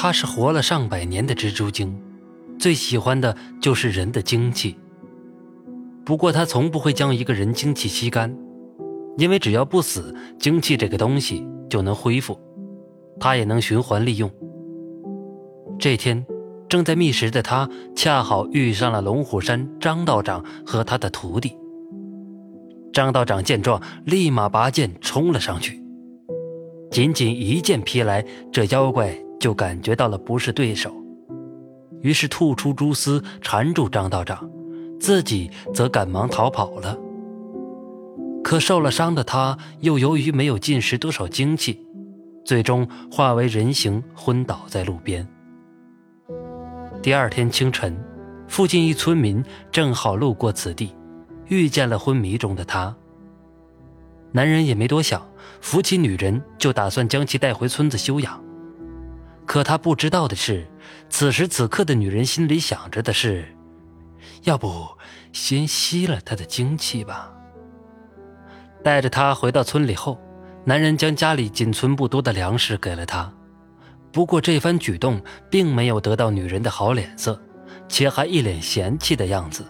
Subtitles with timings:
[0.00, 2.00] 他是活了上百年的蜘蛛精，
[2.56, 4.76] 最喜欢的就是人的精气。
[6.04, 8.32] 不过他从不会将一个人精气吸干，
[9.16, 12.38] 因为只要不死，精气这个东西就能恢复，
[13.18, 14.30] 他也能循环利用。
[15.80, 16.24] 这天，
[16.68, 21.56] 正在觅食的他恰好遇上了龙虎山张道长和他的徒弟。
[22.92, 25.82] 张道长见状，立马拔剑冲了上去。
[26.88, 30.92] 仅仅一剑劈来，这妖怪就感觉到了不是对手，
[32.00, 34.50] 于是吐出蛛丝缠住张道长，
[35.00, 36.98] 自己则赶忙逃跑了。
[38.42, 41.86] 可受了伤的他，又由于没有进食多少精气，
[42.44, 45.26] 最终化为人形，昏倒在路边。
[47.02, 47.96] 第二天清晨，
[48.48, 50.94] 附近一村民正好路过此地，
[51.48, 52.94] 遇见了昏迷中的他。
[54.32, 55.22] 男人也没多想，
[55.60, 58.47] 扶起女人就打算将其带回村子休养。
[59.48, 60.68] 可他不知道的是，
[61.08, 63.56] 此时此刻的女人心里想着的是：
[64.42, 64.86] 要不
[65.32, 67.32] 先吸了他的精气吧。
[68.84, 70.20] 带着他回到村里后，
[70.66, 73.32] 男人将家里仅存不多的粮食给了他。
[74.12, 75.18] 不过这番举动
[75.50, 77.40] 并没有得到女人的好脸色，
[77.88, 79.64] 且还一脸嫌弃的样子。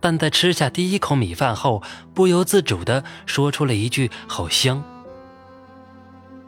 [0.00, 1.82] 但在吃下第一口米饭后，
[2.14, 4.82] 不由自主地说出了一句“好香”。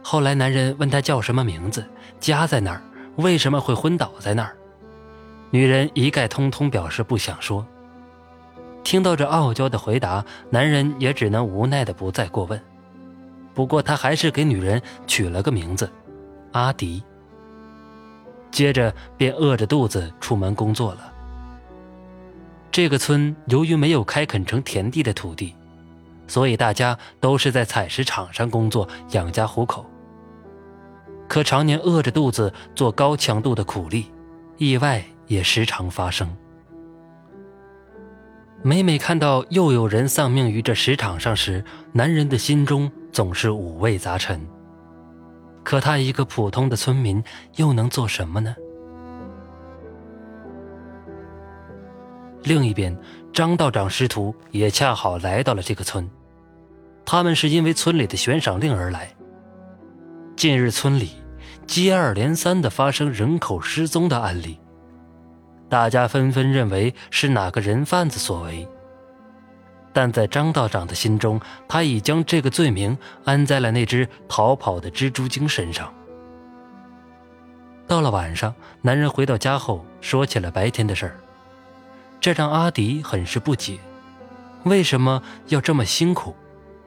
[0.08, 1.84] 后来，男人问她叫什么名字，
[2.20, 2.80] 家在哪儿，
[3.16, 4.56] 为什么会昏倒在那儿，
[5.50, 7.66] 女人一概通通表示不想说。
[8.84, 12.62] 听到这傲娇的回答，男人也只能无奈的不再过问。
[13.52, 15.90] 不过，他还是给女人取了个名字，
[16.52, 17.02] 阿迪。
[18.52, 21.12] 接着便饿着肚子出门工作了。
[22.70, 25.56] 这个村由于没有开垦成田地的土地，
[26.28, 29.84] 所以大家都是在采石场上工作养家糊口。
[31.28, 34.10] 可常年饿着肚子做高强度的苦力，
[34.56, 36.28] 意外也时常发生。
[38.62, 44.40] 每每看到又有人丧命于这石场上时，男人的心中总是五味杂陈。
[45.62, 47.22] 可他一个普通的村民，
[47.56, 48.54] 又能做什么呢？
[52.44, 52.96] 另一边，
[53.32, 56.08] 张道长师徒也恰好来到了这个村。
[57.04, 59.15] 他们是因为村里的悬赏令而来。
[60.36, 61.12] 近日，村里
[61.66, 64.60] 接二连三的发生人口失踪的案例，
[65.66, 68.68] 大家纷纷认为是哪个人贩子所为。
[69.94, 75.90] 但在张道长的心中，他已将这个罪名安在了那只逃跑的蜘蛛精身上。
[77.86, 81.16] 到了晚上，男人回到家后，说起了白天的事儿。
[82.20, 83.78] 这让阿迪很是不解，
[84.64, 86.36] 为什么要这么辛苦？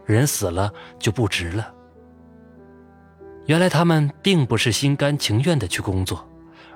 [0.06, 1.74] 人死了就不值了。
[3.50, 6.24] 原来他们并不是心甘情愿的去工作，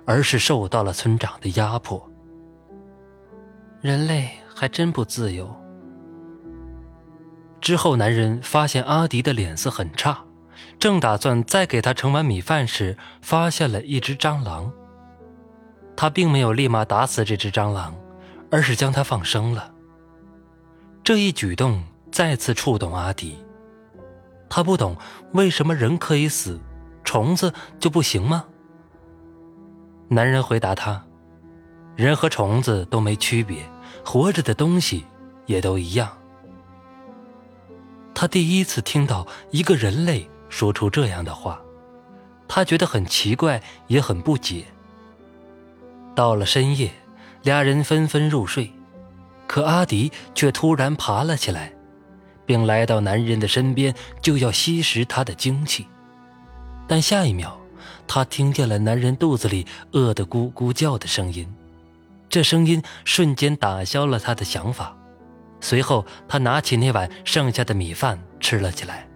[0.06, 2.04] 而是受到了村长的压迫。
[3.80, 5.56] 人类还真不自由。
[7.62, 10.24] 之后，男人发现阿迪的脸色很差，
[10.80, 14.74] 正打算再给他盛碗米饭时，发现了一只蟑螂。
[15.96, 17.94] 他并没有立马打死这只蟑螂。
[18.50, 19.74] 而是将它放生了。
[21.04, 23.36] 这一举动再次触动阿迪，
[24.56, 24.96] 他不懂
[25.32, 26.60] 为什么人可以死，
[27.04, 28.46] 虫子就不行吗？
[30.10, 31.04] 男人回答他
[31.98, 33.68] ：“人和虫子都没区别，
[34.06, 35.08] 活着的东西
[35.48, 36.16] 也都一样。”
[38.14, 41.60] 他第一次听到一个人类说出这样的话，
[42.48, 44.66] 他觉得很奇怪，也很不解。
[46.14, 46.92] 到了深夜。
[47.42, 48.72] 俩人纷纷入睡，
[49.48, 51.74] 可阿迪却突然爬了起来，
[52.46, 55.88] 并来到男人的身边，就要吸食他的精气。
[56.88, 57.58] 但下一秒，
[58.08, 61.48] 他听见了男人肚子里饿得咕咕叫的声音，
[62.30, 64.96] 这声音瞬间打消了他的想法。
[65.62, 69.08] 随后，他拿起那碗剩下的米饭吃了起来。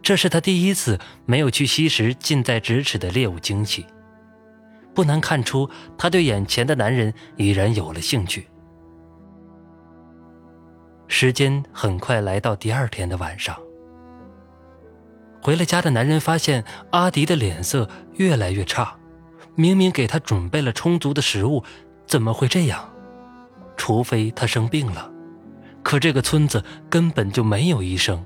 [0.00, 3.84] 这是他第一次没有去吸食近在咫尺的猎物精气。
[4.94, 5.68] 不难看出，
[5.98, 8.46] 他对眼前的男人已然有了兴趣。
[11.18, 13.56] 时间很快来到第二天的晚上，
[15.40, 18.94] 回了家的男人发现阿迪的脸色越来越差，
[19.54, 21.64] 明明给他准备了充足的食物，
[22.06, 22.86] 怎么会这样？
[23.78, 25.10] 除非他生病了，
[25.82, 28.22] 可这个村子根本就没有医生，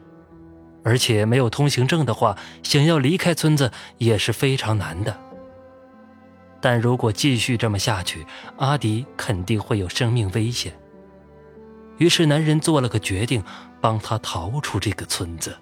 [0.83, 5.17] 而且没有通行证的话，想要离开村子也是非常难的。
[6.61, 8.27] 但如果继续这么下去，
[8.57, 10.73] 阿迪肯定会有生命危险。
[12.01, 13.45] 于是，男人做了个决定，
[13.79, 15.55] 帮他逃出这个村子。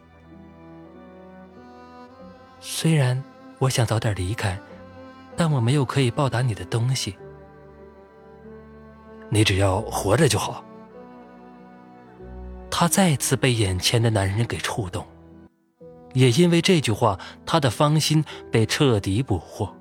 [2.60, 3.20] 虽然
[3.58, 4.56] 我想早点离开，
[5.36, 7.16] 但我没有可以报答你的东西。
[9.28, 10.64] 你只要活着就好。
[12.70, 15.04] 他再次被眼前的男人给触动，
[16.14, 19.74] 也因为这句话，他的芳心被彻底捕获。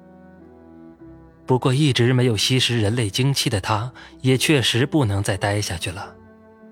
[1.45, 6.15] 不过，一直没有吸食人类精气的他，也确实不能再待下去了。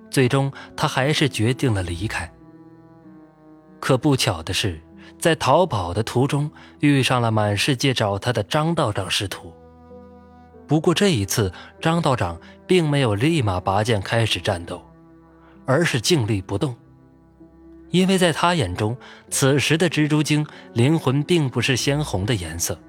[0.10, 2.32] 最终，他还是决定了离开。
[3.80, 4.82] 可不巧的是，
[5.20, 6.50] 在逃跑的途中，
[6.80, 9.54] 遇上了满世界找他的张道长师徒。
[10.68, 14.84] 不过这一次，张道长并没有立马拔剑开始战斗，
[15.66, 16.76] 而是静立不动，
[17.92, 18.98] 因为在他眼中，
[19.30, 22.80] 此时的蜘蛛精灵魂并不是鲜红的颜色。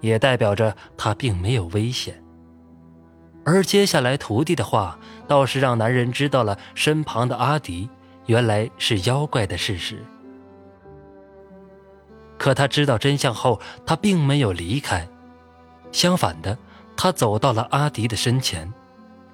[0.00, 2.21] 也代表着他并没有危险，
[3.44, 7.88] 而接下来徒弟的话倒是让男人知道了身旁的阿迪
[8.26, 10.04] 原来是妖怪的事实。
[12.38, 15.08] 可他知道真相后，他并没有离开，
[15.92, 16.58] 相反的，
[16.96, 18.72] 他走到了阿迪的身前，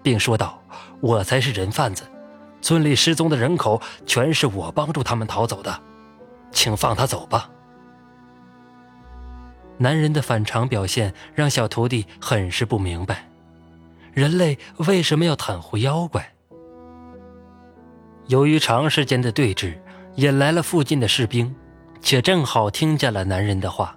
[0.03, 0.63] 并说道
[1.01, 2.05] ：“我才是人贩子，
[2.61, 5.81] 村里失踪的人口全是我帮助他们逃走的，
[6.51, 7.51] 请放他走吧。”
[9.79, 13.28] 男人的反常表现让小徒弟很是不明白，
[14.13, 16.33] 人类为什么要袒护妖怪？
[18.27, 19.75] 由于长时间的对峙，
[20.17, 21.55] 引来了附近的士兵，
[22.01, 23.97] 且正好听见了男人的话。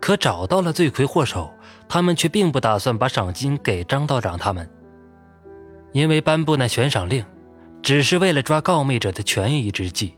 [0.00, 1.52] 可找到了罪魁祸首，
[1.88, 4.68] 他们却并不打算把赏金给张道长他们，
[5.92, 7.24] 因为颁布那悬赏令，
[7.82, 10.16] 只是为了抓告密者的权宜之计。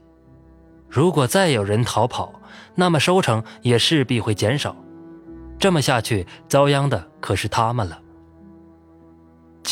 [0.88, 2.32] 如果再有人逃跑，
[2.75, 4.75] 那么收成也势必会减少，
[5.58, 8.00] 这么下去，遭殃的可是他们了。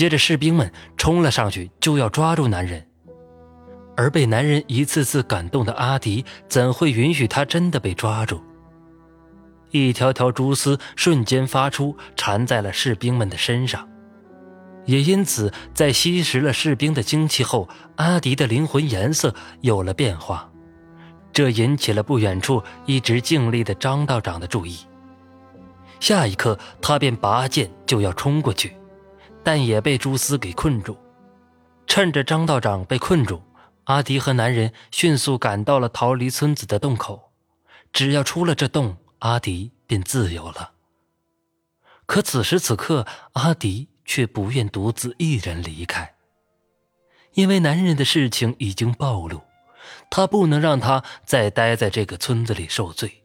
[0.02, 2.84] 接着，士兵们冲了上去，就要抓住男人，
[3.96, 8.42] 而被男人一次次感动的阿迪，怎会允许他真的被抓住？
[9.70, 13.88] 一条条蛛丝瞬间发出，缠在了士兵们的身上，
[14.86, 20.50] 也因此，在吸食了士兵的精气后，阿迪的灵魂颜色有了变化。
[21.32, 24.78] 这引起了不远处一直静立的张道长的注意。
[26.00, 28.76] 下一刻，他便拔剑就要冲过去，
[29.44, 30.96] 但也被蛛丝给困住。
[31.86, 33.42] 趁着张道长被困住，
[33.84, 37.32] 阿迪和男人迅速赶到了逃离村子的洞口。
[37.92, 40.72] 只要出了这洞，阿迪便自由了。
[42.06, 46.14] 可此时此刻，阿迪却不愿独自一人离开，
[47.34, 49.42] 因为男人的事情已经暴露。
[50.10, 53.24] 他不能让他再待在这个村子里受罪。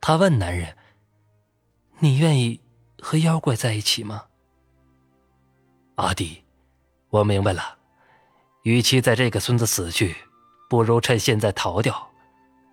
[0.00, 0.76] 他问男人
[2.00, 2.60] ：“你愿意
[3.00, 4.24] 和妖怪在一起吗？”
[6.02, 6.42] 阿弟，
[7.10, 7.78] 我明白了。
[8.64, 10.16] 与其在这个村子死去，
[10.68, 12.10] 不如趁现在逃掉，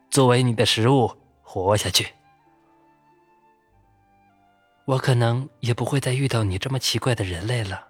[0.10, 2.08] 作为你的食物活下去。
[4.86, 7.90] 我可能也不会再遇到你这么奇怪的人类了。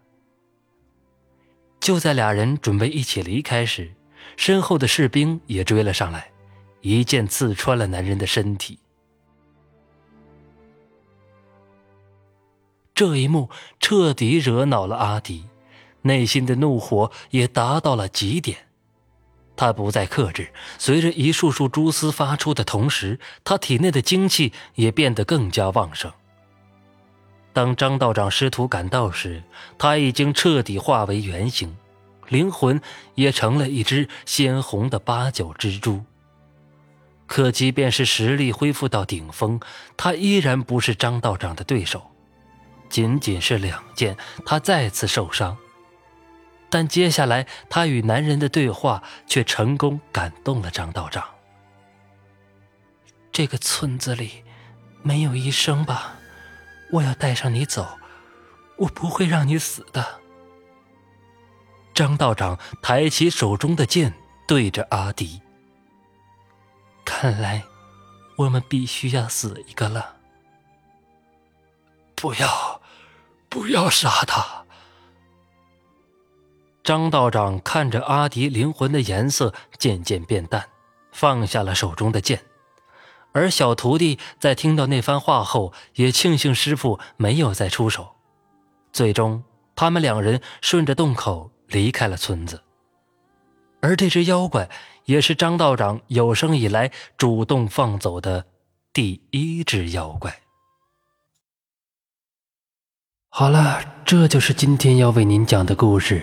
[1.79, 3.95] 就在俩人准备一起离开时。
[4.35, 6.29] 身后的士兵也追了上来，
[6.81, 8.77] 一剑刺穿了男人的身体。
[12.99, 13.49] 这一幕
[13.79, 15.45] 彻底惹恼了阿迪，
[16.01, 18.67] 内心的怒火也达到了极点。
[19.55, 26.11] 他不再克制，随着一束束蛛丝发出的同时，他体内的精气也变得更加旺盛。
[27.53, 29.43] 当张道长师徒赶到时，
[29.77, 31.73] 他已经彻底化为原形。
[32.27, 32.81] 灵魂
[33.15, 36.03] 也成了一只鲜红的八角蜘蛛。
[37.27, 39.57] 可即便是实力恢复到顶峰，
[39.95, 42.05] 他依然不是张道长的对手。
[42.89, 45.57] 仅仅是两剑，他再次受伤。
[46.69, 51.23] 但接下来他与男人的对话却成功感动了张道长。
[53.31, 54.43] 这个村子里
[55.01, 56.15] 没有医生吧？
[56.91, 57.97] 我要带上你走，
[58.77, 60.19] 我不会让你死的。
[61.93, 64.13] 张道长抬起手中的剑，
[64.47, 65.41] 对着阿迪。
[67.05, 67.63] 看来，
[68.37, 70.17] 我们必须要死一个了。
[72.15, 72.78] 不要，
[73.49, 74.65] 不要杀他！
[76.83, 80.69] 张道长看着阿迪灵魂的颜色渐渐变淡，
[81.11, 82.41] 放下了手中的剑。
[83.31, 88.15] 而小徒弟在听到那番话后，也庆幸师傅没有再出手。
[88.93, 89.43] 最终，
[89.75, 91.51] 他们两人顺着洞口。
[91.71, 92.63] 离开了村子，
[93.79, 94.67] 而这只妖怪
[95.05, 98.43] 也是张道长有生以来主动放走的
[98.91, 100.35] 第一只妖怪。
[103.31, 106.19] 好了，这就是今天要为您讲的故事，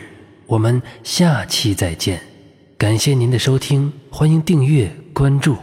[0.46, 2.20] 我们下期再见，
[2.76, 5.56] 感谢您的收听，欢迎订阅关注。